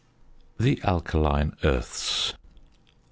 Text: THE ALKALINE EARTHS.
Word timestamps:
THE 0.59 0.81
ALKALINE 0.83 1.57
EARTHS. 1.63 2.33